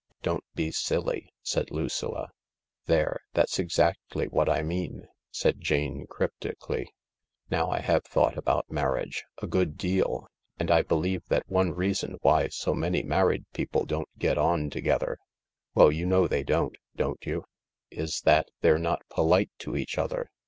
[0.23, 2.29] "Don't be silly," said Lucilla,
[2.87, 6.87] "There— that's exactly what I mean," said Jane crypti cally,"
[7.51, 10.25] Now I have thought about marriage— a good deal;
[10.57, 15.19] and I believe that one reason why so many married people don't get on together
[15.77, 17.45] ^well, you know they don't, don't you?—
[17.91, 20.31] is that they're not polite to each other.